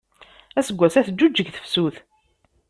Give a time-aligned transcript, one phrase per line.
[0.59, 1.95] Aseggas-a teǧuǧeg tefsut.